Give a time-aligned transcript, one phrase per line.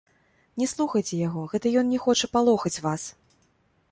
[0.59, 3.01] Не слухайце яго, гэта ён не хоча палохаць вас.